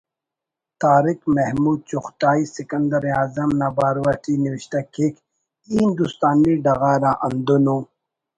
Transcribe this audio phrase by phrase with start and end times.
[0.81, 5.15] طارق محمود چغتائی سکندر اعظم نا بارو اٹی نوشتہ کیک
[5.69, 7.77] ”ای ہندوستانی ڈغار آہندن ءُ